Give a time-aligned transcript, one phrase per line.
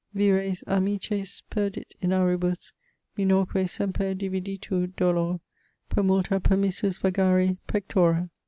[0.15, 2.73] Vires amicis perdit in auribus,
[3.15, 5.41] Minorque semper dividitur dolor,
[5.89, 8.31] Per multa permissus vagari Pectora.